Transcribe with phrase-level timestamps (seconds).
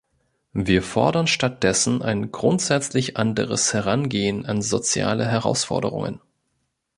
[0.55, 6.19] Wir fordern stattdessen ein grundsätzlich anderes Herangehen an soziale Herausforderungen.